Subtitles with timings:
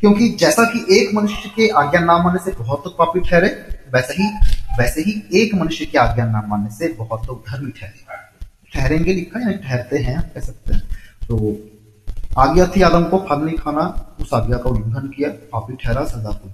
[0.00, 3.48] क्योंकि जैसा कि एक मनुष्य के आज्ञा ना मानने से बहुत लोग पापी ठहरे,
[3.94, 4.28] वैसे ही
[4.78, 8.04] वैसे ही एक मनुष्य की आज्ञा ना मानने से बहुत लोग धर्मी ठहरे।
[8.74, 10.82] ठहरेंगे लिखा है, ठहरते हैं कह सकते हैं।
[11.28, 11.58] तो
[12.38, 16.30] आज्ञा थी आदम को, फल नहीं खाना, उस आज्ञा का उल्लंघन किया, पापी ठहरा सजा
[16.30, 16.52] को।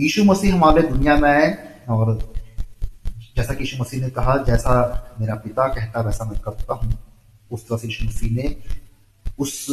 [0.00, 2.34] यीशु मसीह हमारे दुनिया में आए, और
[3.36, 4.74] जैसा कि यीशु मसीह ने कहा, जैसा
[5.20, 6.98] मेरा पिता कहता, वैसा मैं करता हूँ।
[7.50, 8.56] उस तरह से यीशु मसीह ने
[9.38, 9.66] उस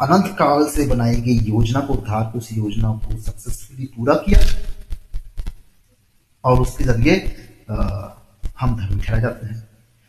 [0.00, 4.40] अनंत काल से बनाई गई योजना को की उस योजना को सक्सेसफुली पूरा किया
[6.44, 7.14] और उसके ज़रिए
[7.70, 9.66] हम धर्मी ठहरा जाते हैं।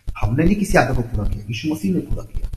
[0.07, 2.47] हमने नहीं किसी आदर को पूरा किया, यीशु मसीह ने पूरा किया।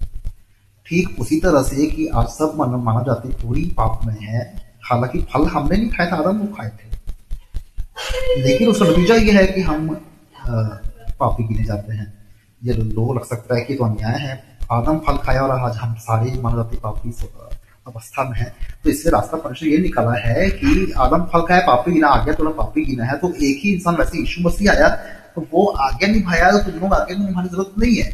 [0.86, 4.44] ठीक उसी तरह से कि आज सब मानव जाति पूरी पाप में है।
[4.84, 6.86] हालाँकि फल हमने नहीं खाया था, आदम वो खाए थे।
[8.42, 9.88] लेकिन उसका नतीजा ये है कि हम
[11.20, 12.12] पापी गिने जाते हैं।
[12.62, 14.42] ये लोग लग सकता है कि तो अन्याय है
[14.72, 17.10] आदम फल खाया और आज हम सारे मानव जाति पापी
[17.86, 18.44] अवस्था में है।
[18.84, 22.34] तो इससे रास्ता परमेश्वर ये निकाला है कि आदम फल खाया, पापी गिना आ गया
[22.38, 24.88] थोड़ा पापी गिना है। तो एक ही इंसान वैसे यीशु मसीह आया
[25.34, 28.10] तो वो आगे निभाया तो तुम लोग आगे निभाने की ज़रूरत नहीं है।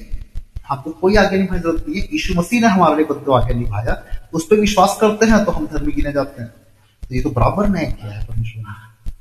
[0.68, 3.54] हमको कोई आगे निभाने की ज़रूरत नहीं है। यीशु मसीह ने हमारे लिए तो आगे
[3.54, 4.02] निभाया।
[4.34, 6.50] उस पर विश्वास करते हैं तो हम धर्मी गिने जाते हैं।
[7.02, 9.12] तो ये तो बराबर न्याय किया है परमेश्वर ने।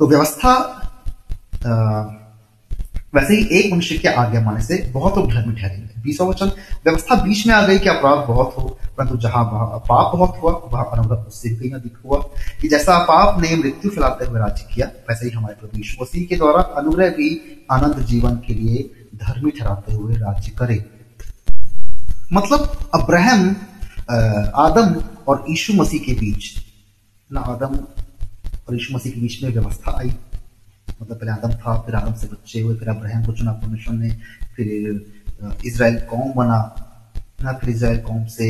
[0.00, 0.52] तो व्यवस्था
[3.12, 6.50] वैसे ही एक मनुष्य के आज्ञा माने से बहुत लोग धर्मी ठहरेंगे बीसवा वचन,
[6.84, 8.62] व्यवस्था बीच में आ गई कि अपराध बहुत हो,
[8.98, 9.44] परंतु जहाँ
[9.88, 12.18] पाप बहुत हुआ, वहाँ अनुग्रह उससे भी अधिक हुआ।
[12.60, 16.26] कि जैसा पाप ने मृत्यु फैलाते हुए राज्य किया, वैसे ही हमारे प्रभु यीशु मसीह
[16.26, 17.30] के द्वारा अनुग्रह भी
[17.72, 20.84] आनंद जीवन के लिए धर्मी ठहराते हुए राज्य करे।
[22.32, 23.48] मतलब अब्राहम
[24.58, 24.94] आदम
[25.28, 26.54] और यीशु मसीह के बीच,
[27.30, 27.76] ना आदम
[28.68, 30.10] और यीशु मसीह के बीच में व्यवस्था आई
[31.02, 34.10] मतलब पहले आदम था, फिर आदम से बच्चे हुए, फिर अब्राहम को चुना परमेश्वर ने,
[34.56, 34.66] फिर
[35.64, 36.58] इसराइल कौम बना।
[37.42, 38.46] ना फिर इसराइल कौम से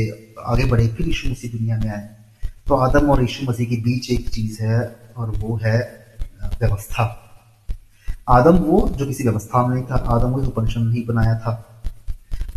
[0.47, 2.09] आगे बढ़े, फिर यीशु मसीह दुनिया में आए।
[2.67, 4.79] तो आदम और यीशु मसीह के बीच एक चीज़ है
[5.17, 5.77] और वो है
[6.59, 7.03] व्यवस्था।
[8.29, 11.63] आदम वो जो किसी व्यवस्था में नहीं था, आदम जो परमेश्वर नहीं बनाया था।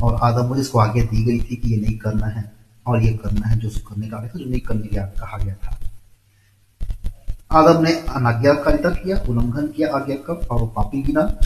[0.03, 2.53] और आदम वो जिसको आगे दी गई थी कि ये नहीं करना है,
[2.87, 5.55] और ये करना है जो उसको करने का था, जो नहीं करने का कहा गया
[5.55, 5.79] था।
[7.53, 11.37] आदम ने अनाज्ञाकारिता किया, उल्लंघन किया आज्ञा का और पापी गिना,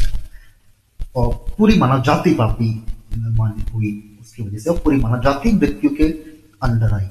[1.16, 5.90] और पूरी मानव जाति पापी मानी हुई। उसकी वजह से और पूरी मानव जाति मृत्यु
[5.90, 6.04] के
[6.62, 7.08] अंदर आई।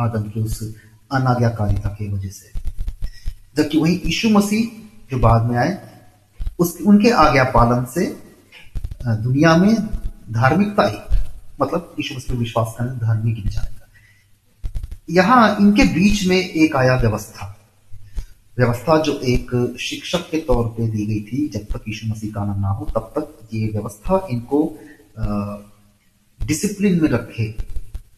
[0.00, 0.76] आदम की उस
[1.12, 2.52] अनाज्ञाकारिता की वजह से।
[3.56, 5.78] जबकि वही यीशु मसीह जो बाद में आए,
[6.58, 8.22] उस, उनके आज्ञा पालन से
[9.06, 9.86] दुनिया में
[10.32, 10.98] धार्मिकता ही
[11.60, 13.88] मतलब यीशु मसीह में विश्वास करने, धार्मिक जाएगा
[15.10, 17.57] यहाँ इनके बीच में एक आया व्यवस्था।
[18.58, 22.44] व्यवस्था जो एक शिक्षक के तौर पे दी गई थी, जब तक यीशु मसीह का
[22.46, 24.60] ना हो, तब तक ये व्यवस्था इनको
[26.40, 27.54] डिसिप्लिन में रखे,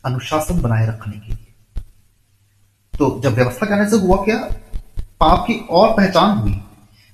[0.04, 1.82] अनुशासन बनाए रखने के लिए।
[2.94, 4.38] तो जब व्यवस्था करने से हुआ क्या?
[5.20, 6.52] पाप की और पहचान हुई।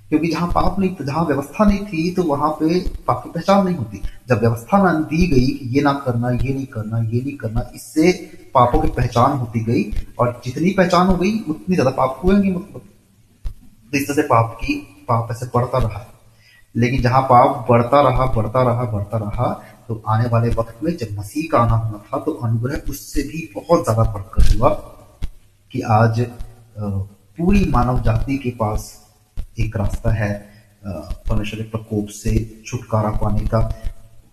[0.08, 3.76] क्योंकि जहाँ पाप नहीं, जहाँ व्यवस्था नहीं थी तो वहाँ पे पाप की पहचान नहीं
[3.76, 7.36] होती। जब व्यवस्था ना दी गई कि ये ना करना, ये नहीं करना, ये नहीं
[7.36, 8.12] करना, इससे
[8.54, 12.82] पापों की पहचान होती गई। और जितनी पहचान हो गई, उतनी ज़्यादा पाप हुएँगे। मतलब
[13.92, 14.74] तो इस तरह से पाप की,
[15.08, 16.06] पाप ऐसे बढ़ता रहा।
[16.74, 19.52] लेकिन जहाँ पाप बढ़ता रहा बढ़ता रहा बढ़ता रहा
[19.88, 23.48] तो आने वाले वक्त में जब मसीह का आना होना था तो अनुग्रह उससे भी
[23.54, 24.70] बहुत ज़्यादा बढ़कर हुआ
[25.70, 26.20] कि आज
[26.78, 28.92] पूरी मानव जाति के पास
[29.60, 30.32] एक रास्ता है
[30.86, 32.32] परमेश्वर के प्रकोप से
[32.66, 33.60] छुटकारा पाने का,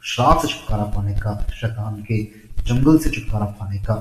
[0.03, 2.21] श्राप से छुटकारा पाने का, शैतान के
[2.63, 3.93] जंगल से छुटकारा पाने का,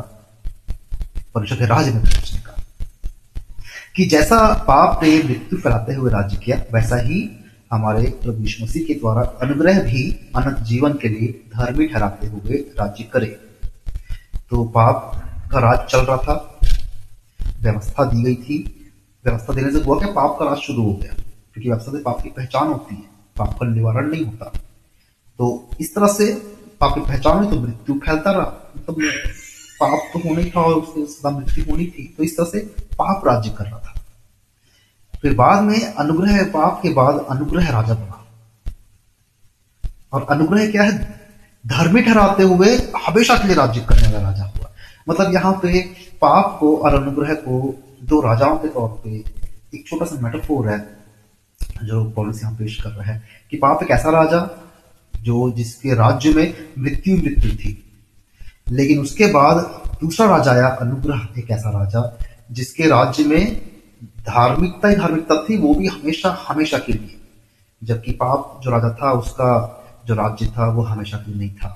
[1.34, 2.40] परमेश्वर के राज्य में पहुँचने
[3.94, 4.36] का जैसा
[4.68, 7.18] पाप ने मृत्यु फैलाते हुए राज्य किया, वैसा ही
[7.72, 10.02] हमारे प्रभु मसीह के द्वारा अनुग्रह भी
[10.36, 13.26] अनंत जीवन के लिए धर्मी ठहराते हुए राज्य करे।
[14.50, 15.12] तो पाप
[15.52, 16.34] का राज चल रहा था,
[17.62, 18.58] व्यवस्था दी गई थी।
[19.24, 20.08] व्यवस्था देने से हुआ क्या?
[20.08, 23.02] पाप का राज शुरू हो गया, क्योंकि व्यवस्था से पाप की पहचान होती है,
[23.36, 24.52] पाप का निवारण नहीं होता।
[25.38, 26.32] तो इस तरह से
[26.80, 28.96] पाप की पहचान हुई तो मृत्यु फैलता रहा। मतलब
[29.80, 32.58] पाप तो होने था और उसकी सदा मृत्यु होनी थी। तो इस तरह से
[32.94, 33.78] पाप राज्य कर रहा
[35.22, 38.18] फिर बाद में अनुग्रह पाप के बाद अनुग्रह राजा बना।
[40.12, 41.20] और अनुग्रह क्या है?
[41.64, 42.68] धर्मी ठहराते हुए
[43.06, 44.70] हमेशा के लिए राज्य करने वाला राजा हुआ।
[45.08, 45.80] मतलब यहाँ पे
[46.20, 47.60] पाप को और अनुग्रह को
[48.02, 49.10] दो राजाओं के तौर पे
[49.74, 50.78] एक छोटा सा मेटाफोर है,
[51.84, 54.40] जो पॉलिस यहाँ पेश कर रहा है कि पाप एक ऐसा राजा
[55.14, 57.78] जो जिसके राज्य में मृत्यु मृत्यु थी।
[58.70, 59.56] लेकिन उसके बाद
[60.00, 62.18] दूसरा राजा आया, अनुग्रह एक ऐसा राजा
[62.50, 63.71] जिसके राज्य में
[64.02, 67.18] धार्मिकता ही धार्मिकता थी, वो भी हमेशा हमेशा के लिए।
[67.84, 69.50] जबकि पाप जो राजा था, उसका
[70.06, 71.68] जो राज्य था, वो हमेशा के लिए नहीं था।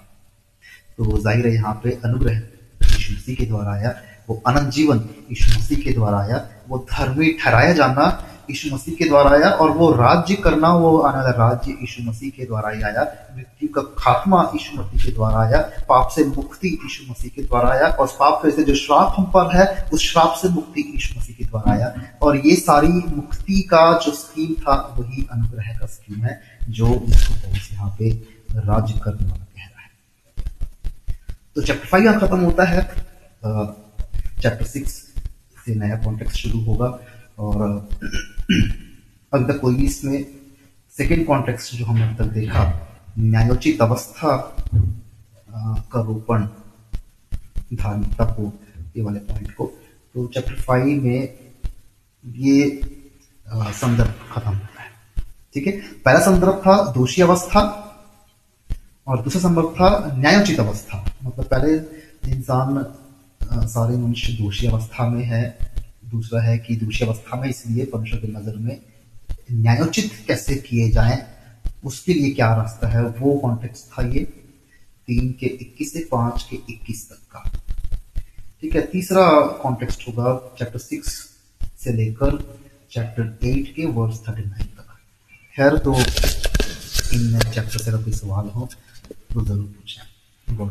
[0.98, 2.38] तो ज़ाहिर है यहाँ पे अनुग्रह
[2.82, 3.94] मसीह के द्वारा आया,
[4.28, 8.06] वो अनंत जीवन यीशु मसीह के द्वारा आया, वो धर्मी ठहराया जाना
[8.50, 12.30] यीशु मसीह के द्वारा आया और वो राज्य करना, वो आने वाला राज्य यीशु मसीह
[12.30, 13.02] के द्वारा ही आया,
[13.36, 17.70] मृत्यु का खात्मा यीशु मसीह के द्वारा आया, पाप से मुक्ति यीशु मसीह के द्वारा
[17.70, 21.36] आया और पाप से जो श्राप हम पर है, उस श्राप से मुक्ति यीशु मसीह
[21.36, 26.22] के द्वारा आया। और ये सारी मुक्ति का जो स्कीम था, वही अनुग्रह का स्कीम
[26.22, 28.10] है, जो यहाँ पे
[28.56, 29.90] राज्य करने वाला कह रहा है।
[31.56, 32.82] तो चैप्टर फाइव यहाँ खत्म होता है।
[34.42, 34.92] चैप्टर सिक्स
[35.66, 36.86] से नया कॉन्टेक्स्ट शुरू होगा
[37.38, 37.88] और
[38.46, 40.24] अभी तक कोई इसमें
[40.96, 42.62] सेकेंड कॉन्टेक्स्ट जो हमने अब तक देखा,
[43.18, 44.36] न्यायोचित अवस्था
[45.92, 46.46] का रोपण,
[47.72, 48.52] धार्मिकता को,
[48.96, 49.66] ये वाले पॉइंट को
[50.14, 51.38] तो चैप्टर फाइव में
[52.26, 52.80] ये
[53.46, 54.90] संदर्भ खत्म होता है।
[55.54, 55.72] ठीक है?
[56.04, 57.60] पहला संदर्भ था दोषी अवस्था
[59.06, 61.74] और दूसरा संदर्भ था न्यायोचित अवस्था। मतलब पहले
[62.32, 62.84] इंसान
[63.68, 65.58] सारे मनुष्य दोषी अवस्था में है।
[66.06, 68.80] दूसरा है कि दूसरी अवस्था में इसलिए परमेश्वर की नज़र में
[69.52, 71.22] न्यायोचित कैसे किए जाएँ,
[71.84, 74.20] उसके लिए क्या रास्ता है, वो कॉन्टेक्स्ट था ये
[75.08, 77.50] तीन के इक्कीस से पाँच के इक्कीस तक का।
[78.62, 79.26] ठीक है, तीसरा
[79.62, 81.12] कॉन्टेक्स्ट होगा चैप्टर सिक्स
[81.82, 82.38] से लेकर
[82.92, 84.96] चैप्टर एट के वर्स थर्टी नाइन तक।
[85.56, 88.68] खैर तो इन चैप्टर से अगर कोई सवाल हो
[89.32, 90.70] तो ज़रूर पूछें। गॉड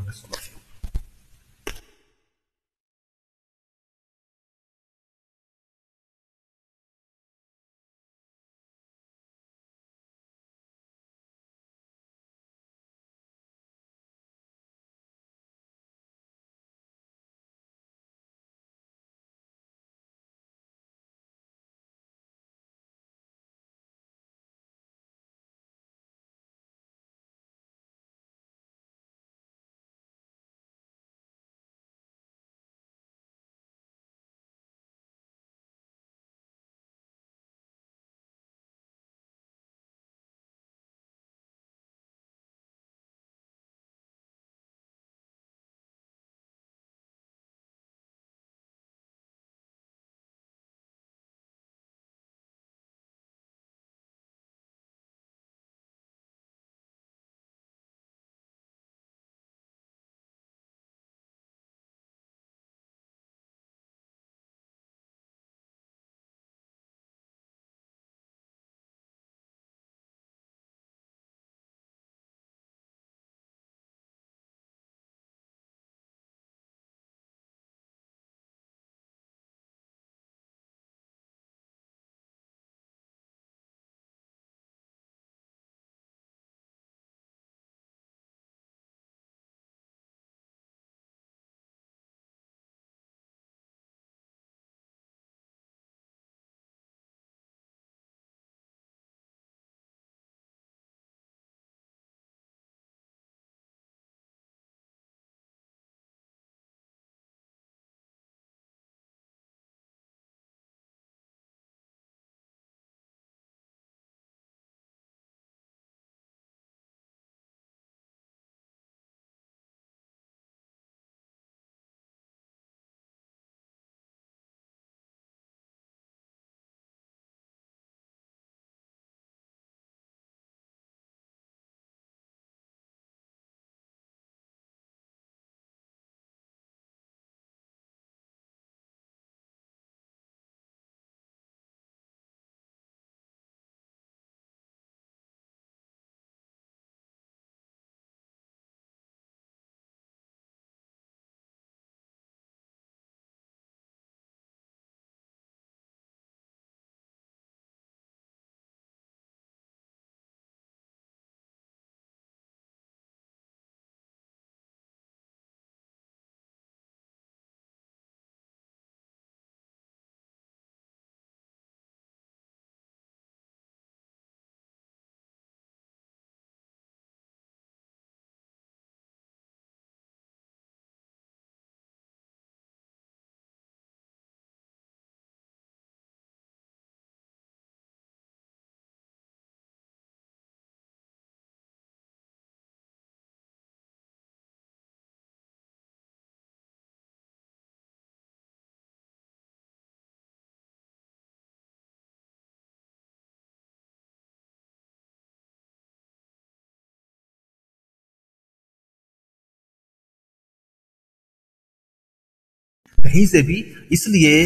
[213.15, 214.43] यहीं से भी, इसलिए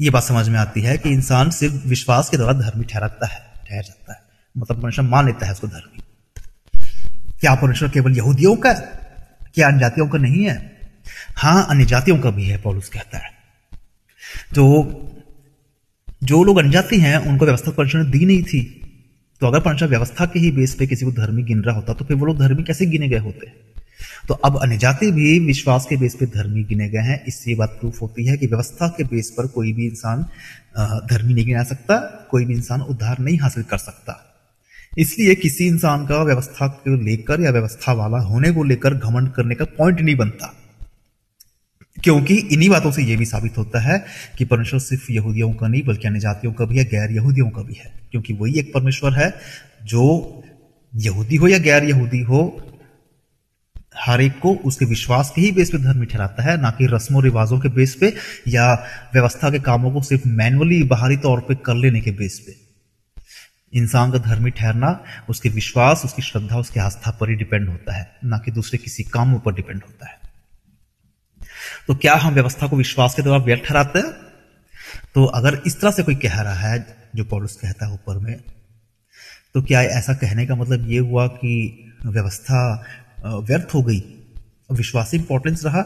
[0.00, 3.40] ये बात समझ में आती है कि इंसान सिर्फ़ विश्वास के द्वारा धर्मी ठहराता है,
[3.66, 4.22] ठहर जाता है।
[4.56, 6.02] मतलब परमेश्वर मान लेता है उसको धर्मी
[7.40, 8.72] क्या परमेश्वर केवल यहूदियों का,
[9.54, 10.54] क्या अन्य जातियों का नहीं है?
[11.36, 13.30] हाँ अन्य जातियों का भी है, पॉलुस कहता है।
[14.54, 14.62] तो
[16.24, 18.60] जो लोग अनजाति हैं, उनको व्यवस्था परमेश्वर ने दी नहीं थी।
[19.40, 22.04] तो अगर परमेश्वर व्यवस्था के ही बेस पे किसी को धर्मी गिन रहा होता तो
[22.04, 23.52] फिर वो लोग धर्मी कैसे गिने गए होते?
[24.28, 27.68] तो अब अनजाति भी विश्वास के बेस पर धर्मी गिने गए हैं। इससे ये बात
[27.68, 30.26] प्रूफ होती है कि व्यवस्था के बेस पर कोई भी इंसान
[31.10, 31.96] धर्मी नहीं गिना सकता,
[32.30, 34.30] कोई भी इंसान उद्धार नहीं हासिल कर सकता।
[34.98, 39.54] इसलिए किसी इंसान का व्यवस्था को लेकर या व्यवस्था वाला होने को लेकर घमंड करने
[39.54, 40.54] का पॉइंट नहीं बनता।
[42.02, 44.04] क्योंकि इन्हीं बातों से यह भी साबित होता है
[44.38, 47.62] कि परमेश्वर सिर्फ़ यहूदियों का नहीं, बल्कि अन्य जातियों का भी है, गैर यहूदियों का
[47.62, 49.34] भी है। क्योंकि वही एक परमेश्वर है
[49.84, 50.02] जो
[50.96, 52.62] यहूदी हो या गैर यहूदी हो
[53.96, 57.22] हर एक को उसके विश्वास के ही बेस पे धर्मी ठहराता है, ना कि रस्मों
[57.22, 58.14] रिवाजों के बेस पे
[58.48, 62.56] या व्यवस्था के कामों को सिर्फ़ मैनुअली बाहरी तौर पे कर लेने के बेस पे।
[63.78, 68.16] इंसान का धर्मी ठहरना, उसके विश्वास, उसकी श्रद्धा, उसकी आस्था पर ही डिपेंड होता है,
[68.24, 70.18] ना कि दूसरे किसी काम पर डिपेंड होता है।
[71.86, 74.12] तो क्या हम व्यवस्था को विश्वास के द्वारा व्यर्थ ठहराते हैं?
[75.14, 78.40] तो अगर इस तरह से कोई कह रहा है, जो पॉलिस कहता है ऊपर में
[79.54, 82.84] तो क्या ऐसा कहने का मतलब ये हुआ कि व्यवस्था
[83.24, 84.02] व्यर्थ हो गई।
[84.72, 85.82] विश्वास इंपॉर्टेंस रहा।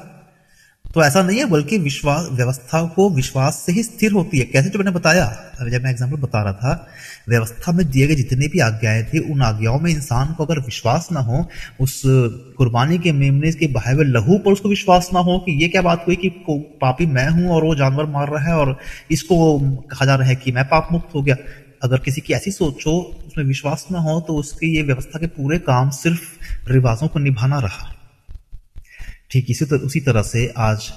[0.95, 4.69] तो ऐसा नहीं है, बल्कि विश्वास व्यवस्था को विश्वास से ही स्थिर होती है। कैसे?
[4.71, 5.27] जो मैंने बताया।
[5.61, 6.87] जब मैं एग्ज़ाम्पल बता रहा था,
[7.29, 11.09] व्यवस्था में दिए गए जितने भी आज्ञाएँ थी, उन आज्ञाओं में इंसान को अगर विश्वास
[11.13, 11.45] ना हो,
[11.81, 12.03] उस
[12.59, 15.83] कुर्बानी के मेमने, के बहाए हुए लहू पर उसको विश्वास ना हो कि ये क्या
[15.83, 18.77] बात हुई कि पापी मैं हूँ और वो जानवर मार रहा है और
[19.11, 19.59] इसको
[19.91, 21.37] कहा जा रहा है कि मैं पाप मुक्त हो गया।
[21.83, 22.93] अगर किसी की ऐसी सोच हो
[23.27, 26.23] उसमें विश्वास ना हो तो उसकी ये व्यवस्था के पूरे काम सिर्फ़
[26.69, 27.93] रिवाजों को निभाना रहा।
[29.31, 30.93] ठीक इसी तरह उसी तरह से आज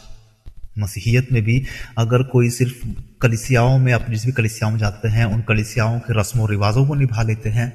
[0.79, 1.63] मसीहियत में भी
[1.97, 2.87] अगर कोई सिर्फ़
[3.21, 6.95] कलिसियाओं में अपनी जिस भी कलिसियाओं में जाते हैं, उन कलिसियाओं के रस्मों, रिवाजों को
[6.95, 7.69] निभा लेते हैं,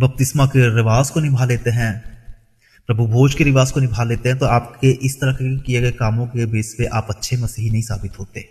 [0.00, 1.92] बपतिस्मा के रिवाज को निभा लेते हैं,
[2.88, 5.90] प्रभु भोज के रिवाज को निभा लेते हैं तो आपके इस तरह के किए गए
[5.92, 8.48] कामों के बेस पे आप अच्छे मसीही नहीं साबित होते।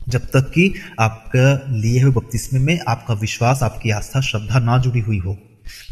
[0.00, 5.00] जब तक कि आपका लिए हुए बपतिस्मे में आपका विश्वास, आपकी आस्था, श्रद्धा ना जुड़ी
[5.00, 5.36] हुई हो।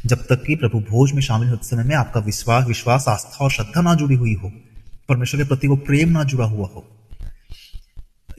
[0.07, 3.51] जब तक कि प्रभु भोज में शामिल होते समय में आपका विश्वास विश्वास, आस्था और
[3.51, 4.53] श्रद्धा ना जुड़ी हुई हो,
[5.09, 6.87] परमेश्वर के प्रति वो प्रेम ना जुड़ा हुआ हो।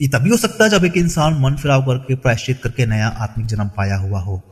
[0.02, 3.46] ये तभी हो सकता है जब एक इंसान मन फिराव करके, प्रायश्चित करके नया आत्मिक
[3.46, 4.42] जन्म पाया हुआ हो।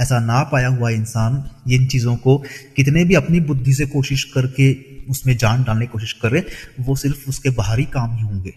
[0.00, 2.36] ऐसा ना पाया हुआ इंसान इन चीज़ों को
[2.76, 4.72] कितने भी अपनी बुद्धि से कोशिश करके
[5.10, 6.46] उसमें जान डालने की कोशिश करे,
[6.80, 8.54] वो सिर्फ़ उसके बाहरी काम ही होंगे।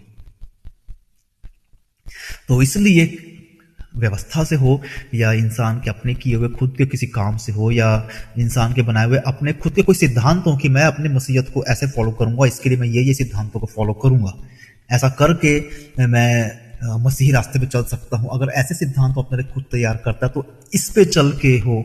[2.47, 3.27] तो इसलिए
[3.93, 4.81] व्यवस्था से हो,
[5.13, 8.07] या इंसान के अपने किए हुए, खुद के किसी काम से हो, या
[8.39, 11.63] इंसान के बनाए हुए अपने, खुद के कोई सिद्धांत हो कि मैं अपने मसीहत को
[11.65, 14.33] ऐसे फॉलो करूँगा, इसके लिए मैं ये ये सिद्धांतों को फॉलो करूँगा।
[14.89, 15.59] ऐसा करके
[16.07, 20.31] मैं मसीही रास्ते पे चल सकता हूँ। अगर ऐसे सिद्धांत अपने खुद तैयार करता है
[20.33, 21.83] तो इस पे चल के हो,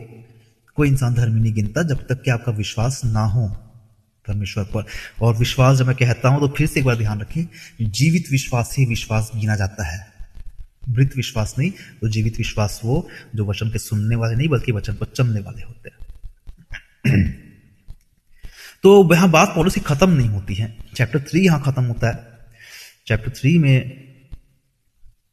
[0.77, 3.47] कोई इंसान धर्मी नहीं गिनता, जब तक कि आपका विश्वास ना हो
[4.25, 4.85] परमेश्वर पर।
[5.21, 7.45] और विश्वास जब मैं कहता हूँ तो फिर से एक बार ध्यान रखें,
[7.81, 10.05] जीवित विश्वास ही विश्वास गिना जाता है।
[10.89, 14.93] मृत विश्वास नहीं तो जीवित विश्वास वो जो वचन के सुनने वाले नहीं, बल्कि वचन
[14.93, 15.97] पर चलने वाले होते हैं।
[18.83, 22.37] तो यहाँ बात पॉलिसी खत्म नहीं होती है। चैप्टर थ्री यहाँ खत्म होता है।
[23.07, 24.07] चैप्टर थ्री में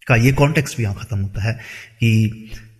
[0.07, 1.53] का ये कॉन्टेक्स्ट भी यहाँ खत्म होता है
[2.01, 2.29] कि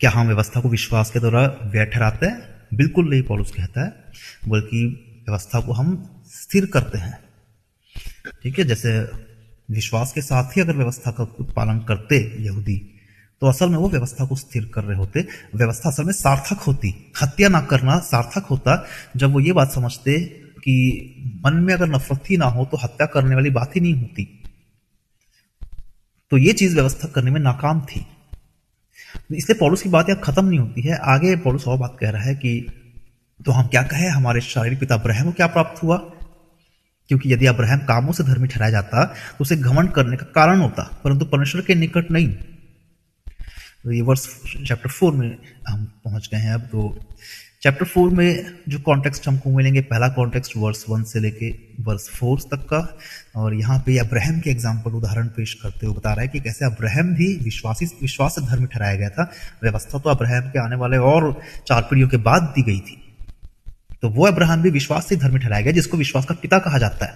[0.01, 2.55] क्या हम व्यवस्था को विश्वास के द्वारा व्यय ठहराते हैं?
[2.75, 4.05] बिल्कुल नहीं, पॉलिस कहता है,
[4.49, 4.87] बल्कि
[5.29, 7.19] व्यवस्था को हम स्थिर करते हैं।
[8.43, 9.01] ठीक है, जैसे
[9.69, 11.25] विश्वास के साथ ही अगर व्यवस्था का
[11.57, 12.77] पालन करते यहूदी
[13.43, 15.21] तो असल में वो व्यवस्था को स्थिर कर रहे होते।
[15.55, 20.19] व्यवस्था असल में सार्थक होती, हत्या ना करना सार्थक होता। जब वो ये बात समझते
[20.59, 23.95] कि मन में अगर नफरत ही ना हो तो हत्या करने वाली बात ही नहीं
[23.95, 24.25] होती।
[26.31, 28.07] तो ये चीज़ व्यवस्था करने में नाकाम थी।
[29.33, 32.23] इसलिए पॉलुस की बात यहाँ खत्म नहीं होती है। आगे पॉलुस और बात कह रहा
[32.23, 32.67] है कि
[33.41, 34.09] तो हम क्या कहें?
[34.09, 35.97] हमारे शारीरिक पिता अब्राहम को क्या प्राप्त हुआ?
[37.11, 40.83] क्योंकि यदि अब्राहम कामों से धर्मी ठहराया जाता तो उसे घमंड करने का कारण होता,
[41.05, 42.29] परंतु परमेश्वर के निकट नहीं।
[43.85, 44.27] तो ये वर्ष
[44.59, 45.37] चैप्टर फोर में
[45.69, 46.95] हम पहुँच गए हैं अब तो
[47.63, 51.49] चैप्टर फोर में जो कॉन्टेक्स्ट हमको मिलेंगे, पहला कॉन्टेक्स्ट वर्स वन से लेके
[51.83, 52.81] वर्स फोर तक का,
[53.37, 56.65] और यहाँ पे अब्राहम के एग्ज़ाम्पल उदाहरण पेश करते हुए बता रहा है कि कैसे
[56.65, 59.31] अब्राहम भी विश्वासी, विश्वास धर्म ठहराया गया था।
[59.63, 61.33] व्यवस्था तो अब्राहम के आने वाले और
[61.67, 63.01] चार पीढ़ियों के बाद दी गई थी।
[64.05, 67.07] तो वो अब्राहम भी विश्वास से धर्म ठहराया गया, जिसको विश्वास का पिता कहा जाता
[67.07, 67.13] है।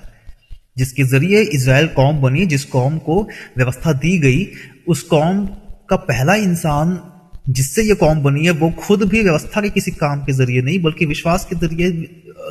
[0.77, 4.49] जिसके ज़रिए इसराइल कौम बनी, जिस कौम को व्यवस्था दी गई,
[4.89, 5.47] उस कौम
[5.91, 7.13] का पहला इंसान
[7.49, 10.83] जिससे ये कौम बनी है, वो खुद भी व्यवस्था के किसी काम के ज़रिए नहीं,
[10.83, 11.91] बल्कि विश्वास के ज़रिए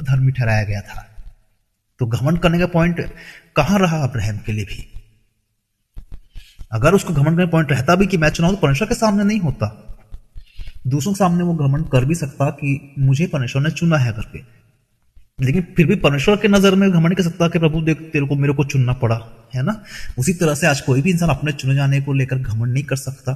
[0.03, 1.15] धर्मी ठहराया गया था।
[1.99, 3.11] तो घमंड करने का पॉइंट
[3.55, 4.93] कहाँ रहा अब्राहम के लिए भी?
[6.71, 9.39] अगर उसको घमंड करने पॉइंट रहता भी कि मैं चुनाव तो परमेश्वर के सामने नहीं
[9.39, 9.86] होता।
[10.87, 14.57] दूसरों के सामने वो घमंड कर भी सकता कि मुझे परमेश्वर ने चुना है करके
[15.41, 18.35] लेकिन फिर भी परमेश्वर के नज़र में घमंड कर सकता कि प्रभु देख, तेरे को,
[18.35, 19.19] मेरे को चुनना पड़ा,
[19.55, 19.83] है ना?
[20.17, 22.95] उसी तरह से आज कोई भी इंसान अपने चुने जाने को लेकर घमंड नहीं कर
[22.95, 23.33] सकता।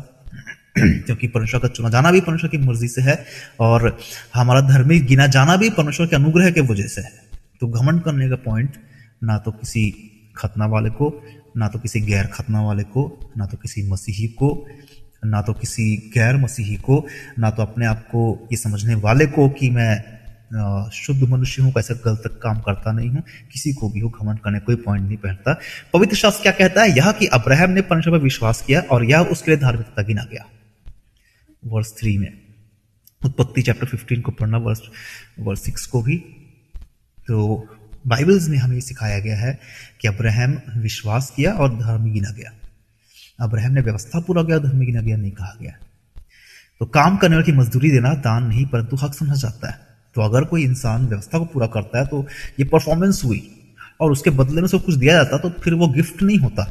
[0.78, 3.26] क्योंकि परमेश्वर का चुना जाना भी परमेश्वर की मर्ज़ी से है
[3.60, 4.00] और
[4.34, 7.22] हमारा धर्मी गिना जाना भी परमेश्वर के अनुग्रह के वजह से है।
[7.60, 8.72] तो घमंड करने का पॉइंट
[9.24, 9.94] ना तो किसी
[10.38, 11.24] खतना वाले को,
[11.58, 14.68] ना तो किसी गैर खतना वाले को, ना तो किसी मसीही को
[15.24, 17.06] ना तो किसी गैर मसीही को,
[17.40, 19.94] ना तो अपने आप को, ये समझने वाले को कि मैं
[20.94, 24.60] शुद्ध मनुष्य हूँ कैसे गलत काम करता नहीं हूँ, किसी को भी हो, घमंड करने
[24.60, 25.54] कोई पॉइंट नहीं पहनता
[25.94, 26.96] पवित्र शास्त्र क्या कहता है?
[26.98, 30.46] यह कि अब्राहम ने परमेश्वर पर विश्वास किया और यह उसके लिए धार्मिकता गिना गया।
[31.64, 32.32] वर्ष थ्री में।
[33.22, 34.82] उत्पत्ति चैप्टर फिफ्टीन को पढ़ना, वर्ष
[35.40, 36.18] वर्ष सिक्स को भी।
[37.28, 37.68] तो
[38.08, 39.58] बाइबल्स में हमें सिखाया गया है
[40.02, 42.52] कि अब्राहम विश्वास किया और धर्म गिना गया।
[43.42, 45.72] अब्राहम ने व्यवस्था पूरा किया धर्म गिना गया नहीं कहा गया।
[46.82, 49.80] तो काम करने वाले की मजदूरी देना दान नहीं, परंतु हक समझा जाता है।
[50.16, 52.26] तो अगर कोई इंसान व्यवस्था को पूरा करता है तो
[52.60, 53.42] ये परफॉर्मेंस हुई।
[54.02, 56.64] और उसके बदले में सब कुछ दिया जाता तो फिर वो गिफ्ट नहीं होता।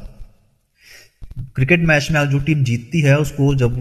[1.56, 3.76] क्रिकेट मैच में जो टीम जीतती है, उसको जब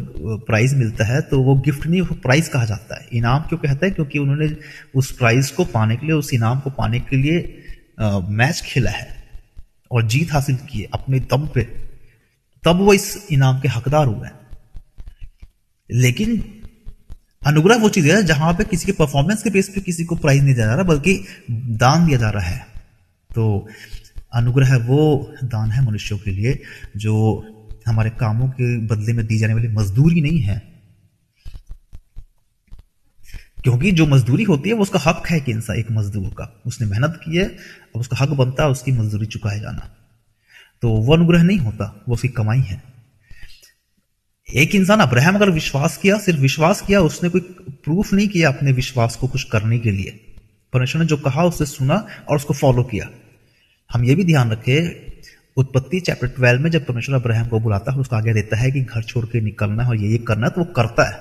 [0.48, 3.92] प्राइज मिलता है तो वो गिफ्ट नहीं प्राइज कहा जाता है। इनाम क्यों कहता है?
[3.92, 4.56] क्योंकि उन्होंने
[4.96, 7.64] उस प्राइज को पाने के लिए, उस इनाम को पाने के लिए
[8.30, 9.08] मैच खेला है।
[9.92, 11.68] और जीत हासिल की है, अपने दम पे।
[12.64, 14.28] तब वो इस इनाम के हकदार हुए
[15.92, 16.62] लेकिन
[17.48, 20.44] अनुग्रह वो चीज़ है जहाँ पे किसी के परफॉर्मेंस के बेस पे किसी को प्राइज
[20.44, 22.68] नहीं दिया जा रहा, बल्कि दान दिया जा रहा है।
[23.36, 23.68] तो
[24.34, 26.62] अनुग्रह वो दान है मनुष्यों के लिए
[26.98, 27.44] जो
[27.88, 30.70] हमारे कामों के बदले में दी जाने वाली मजदूरी नहीं है।
[33.64, 36.88] क्योंकि जो मजदूरी होती है, वो उसका हक है कि इंसान, एक मजदूर का। उसने
[36.88, 37.46] मेहनत की है,
[37.96, 39.99] अब उसका हक बनता है, उसकी मजदूरी चुकाए जाना।
[40.82, 42.82] तो वो अनुग्रह नहीं होता, वो उसकी कमाई है।
[44.50, 47.42] एक इंसान अब्राहम अगर विश्वास किया, सिर्फ़ विश्वास किया, उसने कोई
[47.84, 50.20] प्रूफ नहीं किया अपने विश्वास को कुछ करने के लिए।
[50.74, 53.10] परमेश्वर ने जो कहा, उसे सुना और उसको फॉलो किया।
[53.90, 55.10] हम ये भी ध्यान रखें,
[55.58, 58.82] उत्पत्ति चैप्टर ट्वेल्व में जब परमेश्वर अब्राहम को बुलाता है उसको आगे देता है कि
[58.82, 61.18] घर छोड़ के निकलना है और ये ये करना है तो वो करता है।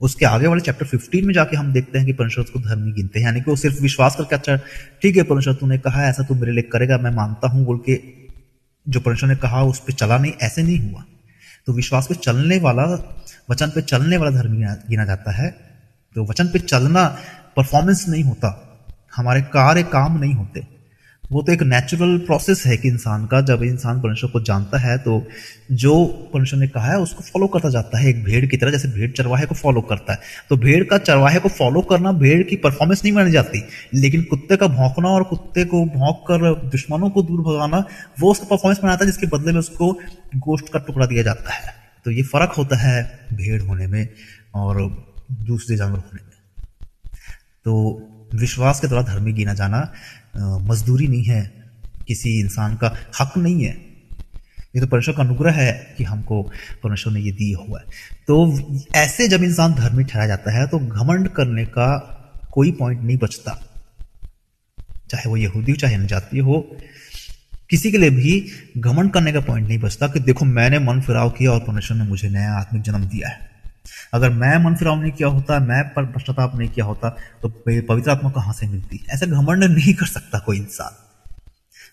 [0.00, 3.18] उसके आगे वाले चैप्टर 15 में जाके हम देखते हैं कि परमेश्वर उसको धर्मी गिनते
[3.18, 4.56] हैं, यानी कि वो सिर्फ़ विश्वास करके अच्छा
[5.02, 8.19] ठीक है परमेश्वर, तूने कहा ऐसा तू मेरे लिए करेगा, मैं मानता हूँ, बोल के
[8.90, 11.04] जो परमेश्वर ने कहा, उस पर चला नहीं, ऐसे नहीं हुआ।
[11.66, 12.84] तो विश्वास पे चलने वाला,
[13.50, 14.52] वचन पे चलने वाला धर्म
[14.88, 15.50] गिना जाता है।
[16.14, 17.18] तो वचन पे चलना
[17.56, 18.66] परफॉर्मेंस नहीं होता।
[19.16, 20.79] हमारे कार्य काम नहीं होते।
[21.30, 24.96] वो तो एक नेचुरल प्रोसेस है कि इंसान का, जब इंसान परमेश्वर को जानता है
[24.98, 25.26] तो
[25.72, 28.88] जो परमेश्वर ने कहा है, उसको फॉलो करता जाता है। एक भेड़ की तरह, जैसे
[28.88, 32.56] भेड़ चरवाहे को फॉलो करता है। तो भेड़ का चरवाहे को फॉलो करना, भेड़ की
[32.56, 33.62] परफॉर्मेंस नहीं मानी जाती।
[33.94, 37.84] लेकिन कुत्ते का भौंकना और कुत्ते को भौंक कर दुश्मनों को दूर भगाना,
[38.20, 39.92] वो उसका परफॉर्मेंस बनाता है, जिसके बदले में उसको
[40.36, 44.08] गोश्त का टुकड़ा दिया जाता है। तो ये फ़र्क होता है भेड़ होने में
[44.54, 44.82] और
[45.32, 46.78] दूसरे जानवर होने में।
[47.64, 49.92] तो विश्वास के द्वारा धर्मी गिना जाना
[50.34, 51.42] मजदूरी नहीं है,
[52.08, 53.72] किसी इंसान का हक नहीं है।
[54.76, 56.42] ये तो परमेश्वर का अनुग्रह है कि हमको
[56.82, 57.84] परमेश्वर ने ये दी हुआ है।
[58.26, 61.88] तो ऐसे जब इंसान धर्मी ठहरा जाता है तो घमंड करने का
[62.52, 63.58] कोई पॉइंट नहीं बचता।
[65.10, 66.60] चाहे वो यहूदी हो, चाहे जनजातीय हो,
[67.70, 68.46] किसी के लिए भी
[68.78, 72.04] घमंड करने का पॉइंट नहीं बचता कि देखो मैंने मन फिराव किया और परमेश्वर ने
[72.04, 73.49] मुझे नया आत्मिक जन्म दिया है।
[74.12, 77.08] अगर मैं मन फिराव नहीं किया होता, मैं पर पश्चाताप नहीं किया होता
[77.42, 79.04] तो पवित्र आत्मा कहाँ से मिलती?
[79.10, 80.96] ऐसा घमंड नहीं कर सकता कोई इंसान।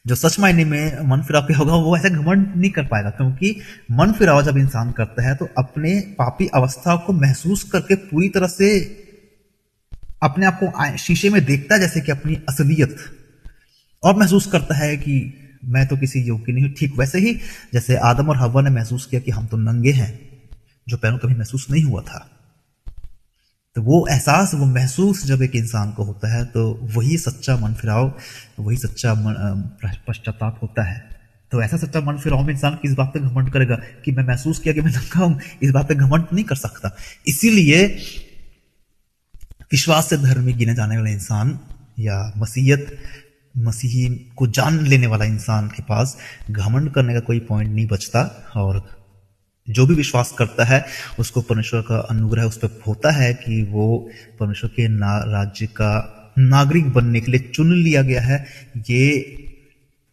[0.06, 3.56] जो सच मायने में मन फिराव किया होगा, वो ऐसा घमंड नहीं कर पाएगा, क्योंकि
[3.92, 8.48] मन फिराव जब इंसान करता है तो अपने पापी अवस्था को महसूस करके पूरी तरह
[8.48, 8.70] से
[10.24, 12.96] अपने आप को शीशे में देखता है, जैसे कि अपनी असलियत।
[14.04, 15.34] और महसूस करता है कि
[15.66, 17.34] मैं तो किसी योग्य नहीं हूँ, ठीक वैसे ही,
[17.74, 20.27] जैसे आदम और हवा ने महसूस किया कि हम तो नंगे हैं।
[20.88, 22.20] जो पहले कभी महसूस नहीं हुआ था।
[23.76, 27.74] तो वो एहसास, वो महसूस जब एक इंसान को होता है तो वही सच्चा मन
[27.74, 28.14] फिराव
[28.60, 29.14] वही सच्चा
[30.08, 30.98] पश्चाताप होता है।
[31.52, 34.60] तो ऐसा सच्चा मन फिराव में इंसान किस बात पर घमंड करेगा कि मैं महसूस
[34.60, 35.40] किया कि मैं नंगा हूँ?
[35.64, 36.96] इस बात पर घमंड नहीं कर सकता।
[37.28, 37.86] इसीलिए
[39.72, 41.60] विश्वास से धर्म में गिने जाने वाला इंसान
[42.00, 42.98] या मसीहत
[43.58, 46.18] मसीही को जान लेने वाला इंसान के पास
[46.52, 48.22] घमंड करने का कोई पॉइंट नहीं बचता
[48.56, 48.97] और
[49.68, 50.86] जो भी विश्वास करता है,
[51.20, 56.36] उसको परमेश्वर का अनुग्रह उस पर होता है कि वो परमेश्वर के ना, राज्य का
[56.40, 58.46] नागरिक बनने के लिए चुन लिया गया है।
[58.90, 59.44] ये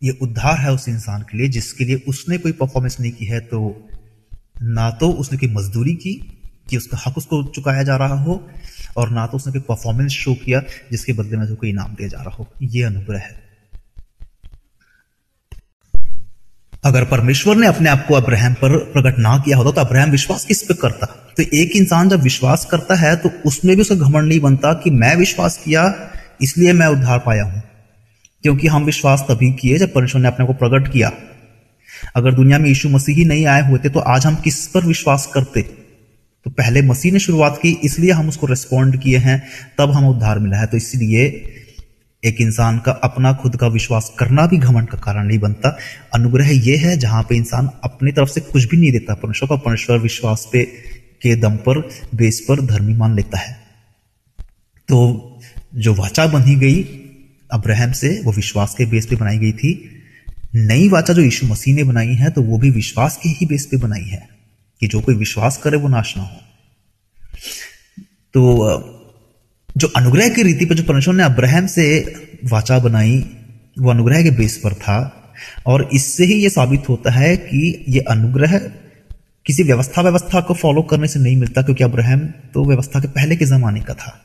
[0.03, 3.41] ये उद्धार है उस इंसान के लिए, जिसके लिए उसने कोई परफॉर्मेंस नहीं की है
[3.41, 3.89] तो
[4.63, 6.15] ना तो उसने कोई मजदूरी की,
[6.71, 8.49] कि उसका हक उसको चुकाया जा रहा हो,
[8.97, 12.19] और ना तो उसने कोई परफॉर्मेंस शो किया, जिसके बदले में उसको इनाम दिया जा
[12.19, 13.44] रहा हो। ये अनुग्रह है।
[16.85, 20.45] अगर परमेश्वर ने अपने आप को अब्राहम पर प्रकट ना किया होता तो अब्राहम विश्वास
[20.45, 21.07] किस पे करता?
[21.07, 24.91] तो एक इंसान जब विश्वास करता है तो उसमें भी उसका घमंड नहीं बनता कि
[24.93, 25.85] मैं विश्वास किया,
[26.43, 27.63] इसलिए मैं उद्धार पाया हूँ।
[28.45, 31.11] क्योंकि हम विश्वास तभी किए जब परमेश्वर ने अपने को प्रकट किया।
[32.17, 35.27] अगर दुनिया में यीशु मसीह ही नहीं आए होते तो आज हम किस पर विश्वास
[35.35, 35.63] करते?
[35.63, 39.43] तो पहले मसीह ने शुरुआत की, इसलिए हम उसको रिस्पॉन्ड किए हैं,
[39.79, 41.29] तब हम उद्धार मिला है। तो इसलिए
[42.25, 45.79] एक इंसान का अपना खुद का विश्वास करना भी घमंड का कारण नहीं बनता।
[46.15, 49.57] अनुग्रह यह है जहाँ पे इंसान अपनी तरफ़ से कुछ भी नहीं देता, परमेश्वर का
[49.57, 50.65] परमेश्वर विश्वास पे,
[51.23, 53.53] के दम पर, बेस पर धर्मी मान लेता है।
[54.89, 55.41] तो
[55.75, 56.83] जो वाचा बनी गई
[57.53, 59.91] अब्राहम से, वो विश्वास के बेस पे बनाई गई थी।
[60.55, 63.67] नई वाचा जो यीशु मसीह ने बनाई है तो वो भी विश्वास के ही बेस
[63.67, 64.29] पे बनाई है
[64.81, 66.37] कि जो कोई विश्वास करे वो नाश ना हो।
[68.35, 68.94] तो
[69.77, 71.85] जो अनुग्रह की रीति पर जो परमेश्वर ने अब्राहम से
[72.45, 73.19] वाचा बनाई,
[73.79, 75.21] वो अनुग्रह के बेस पर था।
[75.67, 78.59] और इससे ही ये साबित होता है कि ये अनुग्रह
[79.47, 82.21] किसी व्यवस्था व्यवस्था को फॉलो करने से नहीं मिलता, क्योंकि अब्राहम
[82.55, 84.21] तो व्यवस्था के पहले के जमाने का था।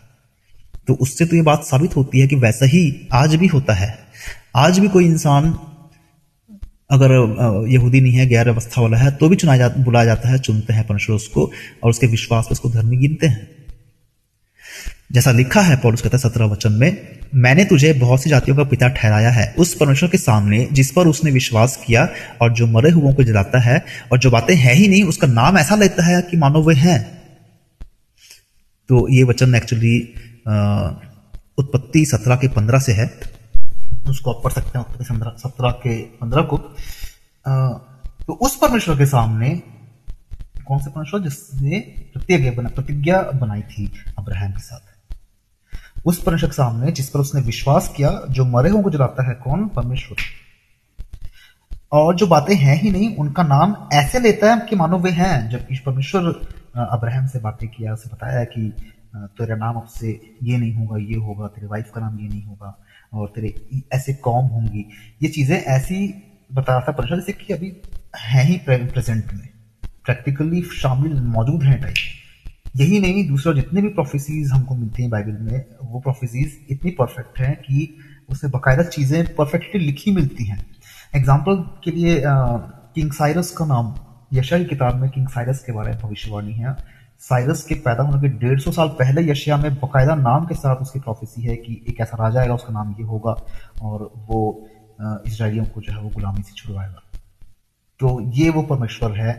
[0.88, 3.98] तो उससे तो ये बात साबित होती है कि वैसा ही आज भी होता है।
[4.56, 5.54] आज भी कोई इंसान
[6.90, 7.12] अगर
[7.70, 10.74] यहूदी नहीं है, गैर व्यवस्था वाला है तो भी चुना जा, बुलाया जाता है, चुनते
[10.74, 11.52] हैं परमेश्वर उसको
[11.84, 13.48] और उसके विश्वास पर उसको धर्मी गिनते हैं।
[15.12, 18.64] जैसा लिखा है पौलुस कहता है सत्रह वचन में मैंने तुझे बहुत सी जातियों का
[18.64, 22.08] पिता ठहराया है। उस परमेश्वर के सामने जिस पर उसने विश्वास किया
[22.42, 25.58] और जो मरे हुओं को जलाता है और जो बातें है ही नहीं उसका नाम
[25.58, 27.00] ऐसा लेता है कि मानो वे हैं।
[28.90, 29.98] तो ये वचन एक्चुअली
[31.58, 33.10] उत्पत्ति सत्रह के पंद्रह से है।
[34.10, 36.58] उसको आप पढ़ सकते हैं सत्रह के पंद्रह को।
[37.46, 37.70] आ,
[38.28, 39.50] तो उस परमेश्वर के सामने
[40.68, 41.80] कौन से परमेश्वर जिसने
[42.14, 44.89] प्रतिज्ञा बना प्रतिज्ञा बनाई थी अब्राहम के साथ?
[46.06, 49.36] उस परमेश्वर के सामने जिस पर उसने विश्वास किया, जो मरे हुए को जलाता है
[49.36, 49.68] कौन?
[49.68, 50.18] परमेश्वर।
[51.92, 55.50] और जो बातें हैं ही नहीं, उनका नाम ऐसे लेता है कि मानो वे हैं।
[55.50, 58.72] जब परमेश्वर अब्राहम से बातें किया, उसे बताया कि
[59.16, 60.10] तेरा नाम अब से
[60.44, 62.78] ये नहीं होगा, ये होगा, तेरे वाइफ का नाम ये नहीं होगा,
[63.14, 63.54] और तेरे
[63.94, 64.86] ऐसे कौम होंगी।
[65.22, 65.98] ये चीज़ें ऐसी
[66.54, 67.74] बताया था परमेश्वर जैसे कि अभी
[68.18, 69.50] है ही प्रेजेंट में।
[70.06, 71.96] प्रैक्टिकली शामिल मौजूद हैं टाइप।
[72.76, 77.40] यही नहीं, दूसरा जितने भी प्रोफेसीज हमको मिलती हैं बाइबल में, वो प्रोफेसीज इतनी परफेक्ट
[77.40, 77.96] हैं कि
[78.30, 80.66] उसे बाकायदा चीज़ें परफेक्टली लिखी मिलती हैं।
[81.16, 83.94] एग्ज़ाम्पल के लिए किंग साइरस का नाम
[84.34, 86.76] यशा की किताब में किंग साइरस के बारे में भविष्यवाणी है।
[87.22, 90.82] साइरस के पैदा होने के डेढ़ सौ साल पहले यशिया में बाकायदा नाम के साथ
[90.82, 93.32] उसकी प्रोफेसी है कि एक ऐसा राजा आएगा, उसका नाम ये होगा
[93.82, 94.68] और वो
[95.28, 97.02] इसराइलियों को जो है वो गुलामी से छुड़वाएगा।
[98.00, 99.34] तो ये वो परमेश्वर है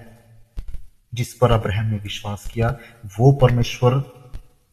[1.14, 2.76] जिस पर अब्राहम ने विश्वास किया,
[3.18, 4.20] वो परमेश्वर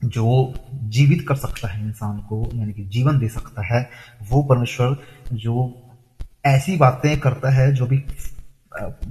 [0.05, 3.89] जो जीवित कर सकता है इंसान को, यानी कि जीवन दे सकता है,
[4.29, 5.83] वो परमेश्वर जो
[6.45, 8.03] ऐसी बातें करता है जो भी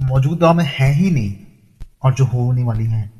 [0.01, 1.35] मौजूदा में है ही नहीं
[2.03, 3.17] और जो होने वाली हैं।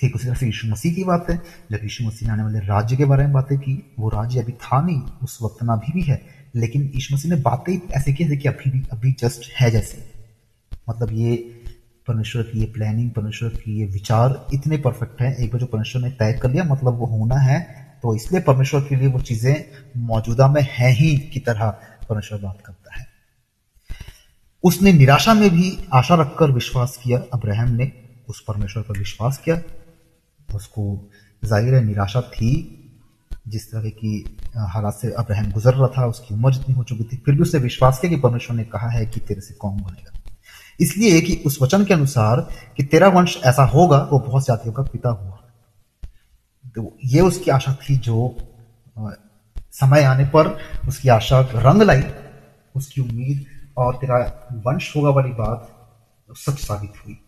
[0.00, 1.36] ठीक उसी तरह से यीशु मसीह की बात है।
[1.70, 4.52] जब यीशु मसीह ने आने वाले राज्य के बारे में बातें की, वो राज्य अभी
[4.52, 8.36] था नहीं, उस वक्त में अभी भी है, लेकिन यीशु मसीह ने बातें ऐसे की
[8.36, 10.12] कि अभी भी, अभी जस्ट है जैसे।
[10.88, 11.59] मतलब ये
[12.10, 16.02] परमेश्वर की ये प्लानिंग परमेश्वर की ये विचार इतने परफेक्ट हैं। एक बार जो परमेश्वर
[16.02, 17.60] ने तय कर लिया मतलब वो होना है
[18.02, 19.54] तो इसलिए परमेश्वर के लिए वो चीज़ें
[20.06, 21.70] मौजूदा में है ही की तरह
[22.08, 23.06] परमेश्वर बात करता है।
[24.64, 27.90] उसने निराशा में भी आशा रखकर विश्वास किया, अब्राहम ने
[28.28, 29.60] उस परमेश्वर पर विश्वास किया।
[30.48, 30.84] उसको
[31.42, 32.52] ज़ाहिर है निराशा थी,
[33.48, 34.12] जिस तरह की
[34.68, 37.60] हालात से अब्राहम गुजर रहा था, उसकी उम्र जितनी हो चुकी थी, फिर भी उसने
[37.60, 40.19] विश्वास किया कि परमेश्वर ने कहा है कि तेरे से कौन बनेगा
[40.80, 42.40] इसलिए कि उस वचन के अनुसार
[42.76, 45.38] कि तेरा वंश ऐसा होगा, वो बहुत जातियों का पिता हुआ।
[46.76, 48.36] तो ये उसकी आशा थी जो
[49.72, 52.02] समय आने पर उसकी आशा रंग लाई,
[52.76, 53.44] उसकी उम्मीद
[53.76, 54.18] और तेरा
[54.52, 55.68] वंश होगा वाली बात
[56.36, 57.18] सच साबित हुई।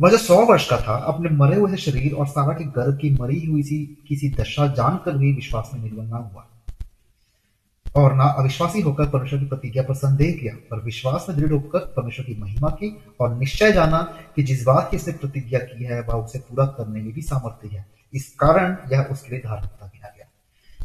[0.00, 3.10] वह जो सौ वर्ष का था, अपने मरे हुए शरीर और सारा के गर्भ की
[3.10, 6.46] मरी हुई सी, किसी दशा जानकर भी विश्वास में निर्बल ना हुआ।
[7.96, 11.78] और ना अविश्वासी होकर परमेश्वर की प्रतिज्ञा पर संदेह किया, पर विश्वास में दृढ़ होकर
[11.78, 13.98] परमेश्वर की महिमा की और निश्चय जाना
[14.36, 17.76] कि जिस बात की उसने प्रतिज्ञा की है, वह उसे पूरा करने में भी सामर्थ्य
[17.76, 20.26] है। इस कारण यह उसके लिए धार्मिकता गिना गया।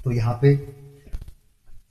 [0.04, 0.56] तो यहाँ पे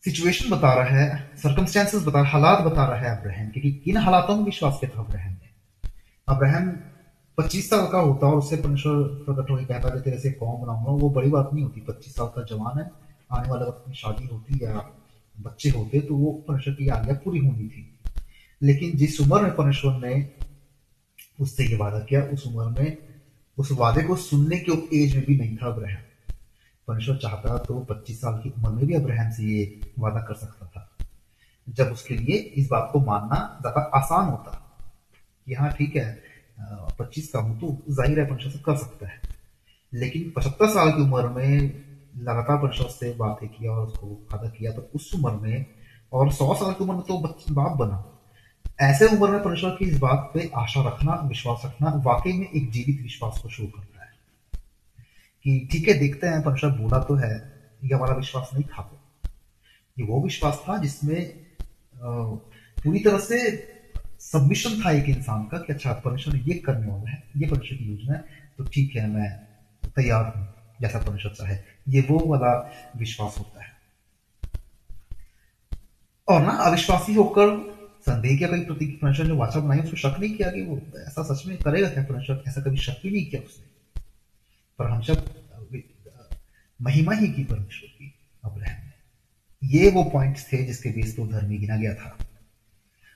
[0.05, 4.45] सिचुएशन बता रहा है सर्कमस्टेंसेस बता, हालात बता रहा है अब्राहम की किन हालातों में
[4.45, 5.91] विश्वास के था अब्राहम ने।
[6.29, 6.71] अब्राहम
[7.39, 10.93] पच्चीस साल का होता और उससे परमेश्वर प्रकट होकर कहता है तेरे से कौन बनाऊँगा
[10.93, 12.91] वो बड़ी बात नहीं होती। पच्चीस साल का जवान है,
[13.33, 14.73] आने वाले वक्त में शादी होती या
[15.37, 17.93] बच्चे होते तो वो परमेश्वर की आज्ञा पूरी होनी थी।
[18.63, 20.15] लेकिन जिस उम्र में परमेश्वर ने
[21.41, 22.97] उससे ये वादा किया, उस उम्र में
[23.59, 26.03] उस वादे को सुनने के एज में भी नहीं था अब्राहम।
[26.89, 30.67] परमेश्वर चाहता तो 25 साल की उम्र में भी अब्राहम से ये वादा कर सकता
[30.67, 30.89] था।
[31.67, 34.51] जब उसके लिए इस बात को मानना ज़्यादा आसान होता
[35.47, 36.23] कि हाँ ठीक है,
[36.99, 39.21] पच्चीस का हूँ तो ज़ाहिर है परमेश्वर से कर सकता है।
[39.93, 41.86] लेकिन पचहत्तर साल की उम्र में
[42.17, 45.67] लगातार परमेश्वर से बातें किया और उसको वादा किया तो उस उम्र में,
[46.13, 47.19] और सौ साल की उम्र में तो
[47.55, 48.05] बाप बना।
[48.83, 52.71] ऐसे उम्र में परमेश्वर की इस बात पे आशा रखना, विश्वास रखना, वाकई में एक
[52.71, 54.11] जीवित विश्वास को शुरू करता है।
[55.45, 57.35] कि ठीक है, देखते हैं, परमेश्वर बोला तो है,
[57.85, 59.01] ये हमारा विश्वास नहीं था तो।
[59.97, 61.47] ये वो विश्वास था जिसमें
[62.77, 63.39] पूरी तरह से
[64.23, 67.85] सबमिशन था एक इंसान का कि अच्छा परमेश्वर ये करने वाला है, ये परमेश्वर की
[67.85, 68.25] योजना है
[68.59, 69.31] तो ठीक है, मैं
[69.91, 70.47] तैयार हूँ,
[70.81, 71.57] जैसा परमेश्वर चाहे।
[71.89, 73.71] ये वो वाला विश्वास होता है।
[76.29, 80.35] और ना अविश्वासी होकर संदेह के कई प्रति परमेश्वर जो वाचा बनाई, उसको शक नहीं
[80.35, 83.43] किया कि वो ऐसा सच में करेगा क्या परमेश्वर ऐसा कभी शक भी नहीं किया
[83.43, 83.67] उसने।
[84.79, 85.25] पर हम सब
[86.83, 88.93] महिमा ही की परमेश्वर की अब्राहम ने
[89.69, 92.19] ये वो पॉइंट्स थे जिसके बेस पर धर्मी गिना गया था।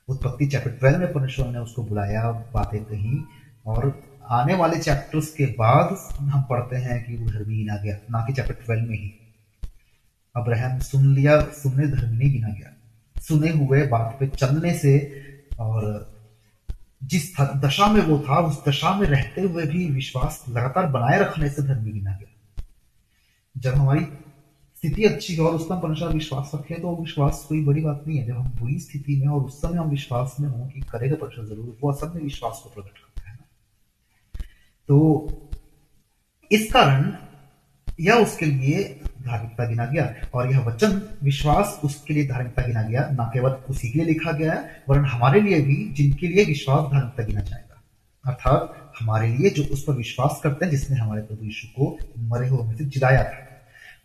[0.09, 3.25] उत्पत्ति चैप्टर ट्वेल्व में परमेश्वर ने उसको बुलाया, बातें कही,
[3.67, 8.25] और आने वाले चैप्टर्स के बाद हम पढ़ते हैं कि वो धर्मी गिना गया, ना
[8.27, 9.13] कि चैप्टर ट्वेल्व में ही।
[10.35, 12.73] अब्राहम सुन लिया सुनने धर्मी नहीं गिना गया।
[13.17, 14.93] सुने हुए बात पे चलने से
[15.61, 15.83] और
[17.03, 21.51] जिस दशा में वो था, उस दशा में रहते हुए भी विश्वास लगातार बनाए रखने
[21.51, 22.65] से धर्मी गिना गया।
[23.55, 27.81] जब हमारी स्थिति अच्छी है और उस पर परमेश्वर विश्वास रखे तो विश्वास कोई बड़ी
[27.81, 30.67] बात नहीं है। जब हम बुरी स्थिति में और उस समय हम विश्वास में हो
[30.67, 33.10] कि करेगा परमेश्वर ज़रूर। वो असल में विश्वास को प्रकट ना
[34.91, 35.29] तो
[36.53, 37.13] इस कारण
[38.01, 43.09] यह उसके लिए धार्मिकता गिना गया। और यह वचन, विश्वास उसके लिए धार्मिकता गिना गया।
[43.13, 46.93] न केवल उसी के लिए लिखा गया है, वरन हमारे लिए भी जिनके लिए विश्वास
[46.93, 47.83] धार्मिकता गिना जाएगा।
[48.27, 52.49] अर्थात हमारे लिए जो उस पर विश्वास करते हैं, जिसने हमारे प्रभु यीशु को मरे
[52.49, 53.47] हुए में से जिलाया था।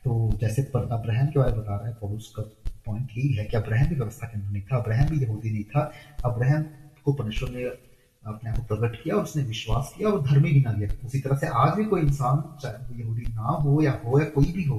[0.04, 2.44] तो जैसे अब्राहम के बारे में बता रहे हैं, पौलुस का
[2.86, 5.64] पॉइंट यही है कि अब्राहम भी व्यवस्था के अंदर नहीं था, अब्राहम भी यहूदी नहीं
[5.64, 5.92] था।
[6.26, 6.66] अब्राहम
[7.06, 7.95] को परमेश्वर ने
[8.26, 11.38] अपने आप को प्रकट किया और उसने विश्वास किया और धर्मी गिना गया उसी तरह
[11.38, 14.78] से आज भी कोई इंसान, चाहे यहूदी ना हो या हो या कोई भी हो,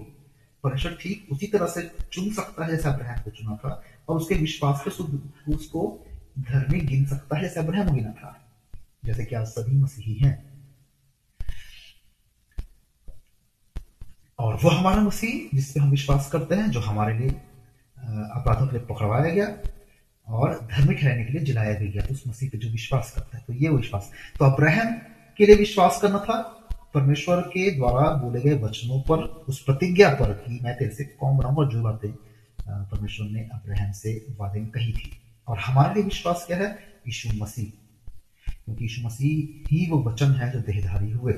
[0.64, 1.82] परमेश्वर ठीक उसी तरह से
[2.12, 4.90] चुन सकता है जैसे अब्राहम को चुना था और उसके विश्वास पे
[5.54, 5.82] उसको
[6.40, 8.36] धर्मी गिन सकता है जैसे अब्राहम गिना था,
[9.04, 10.34] जैसे कि आज सभी मसीही हैं।
[14.38, 17.28] और वो हमारा मसीह जिस पे हम विश्वास करते हैं, जो हमारे लिए
[17.98, 19.46] अपराधों के लिए पकड़वाया गया
[20.28, 23.44] और धर्मी ठहरने के लिए जलाया भी गया उस मसीह पे जो विश्वास करता है
[23.46, 24.96] तो ये विश्वास। तो अब्राहम
[25.36, 26.42] के लिए विश्वास करना था,
[26.94, 31.36] परमेश्वर के द्वारा बोले गए वचनों पर, उस प्रतिज्ञा पर कि मैं तेरे से कौन
[31.36, 31.68] बनाऊँगा?
[31.68, 32.10] जो बातें
[32.68, 35.10] परमेश्वर ने अब्राहम से वादे में कही थी।
[35.48, 36.70] और हमारे लिए विश्वास क्या है?
[37.06, 37.64] यीशु मसीह।
[38.64, 41.32] क्योंकि यीशु मसीह ही वो वचन है जो देहधारी हुए।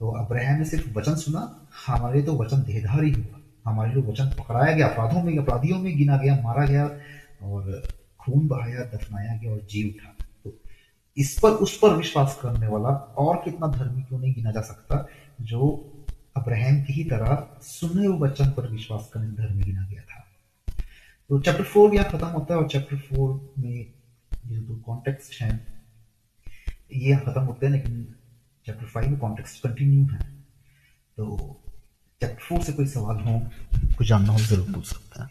[0.00, 4.76] तो अब्राहम ने सिर्फ़ वचन सुना, हमारे तो वचन देहधारी हुआ। हमारे लिए वचन पकड़ाया
[4.76, 6.90] गया, अपराधों में, अपराधियों में गिना गया, मारा गया
[7.42, 7.82] और
[8.20, 10.54] खून बहाया, दफनाया गया और जी उठा तो
[11.16, 15.06] इस पर, उस पर विश्वास करने वाला और कितना धर्मी क्यों नहीं गिना जा सकता,
[15.40, 15.92] जो
[16.36, 20.24] अब्राहम की ही तरह सुने हुए वचन पर विश्वास करने धर्मी गिना गया था।
[21.30, 23.86] तो चैप्टर फोर यहाँ खत्म होता है और चैप्टर फोर में
[24.46, 25.54] जो दो कॉन्टेक्स्ट हैं,
[26.92, 28.04] ये खत्म होते हैं, लेकिन
[28.66, 30.18] चैप्टर फाइव में कॉन्टेक्स्ट कंटिन्यू है।
[31.16, 31.62] तो
[32.20, 33.38] चैप्टर फोर से कोई सवाल हो,
[33.98, 35.30] कुछ जानना हो, ज़रूर पूछ सकते हैं।